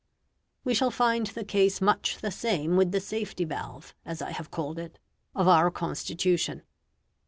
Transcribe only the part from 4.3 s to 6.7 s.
have called it, of our Constitution.